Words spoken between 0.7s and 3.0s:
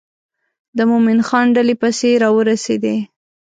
د مومن خان ډلې پسې را ورسېدې.